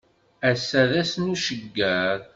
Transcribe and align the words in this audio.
Ass-a 0.49 0.81
d 0.91 0.93
ass 1.01 1.11
n 1.17 1.29
ucegger. 1.33 2.19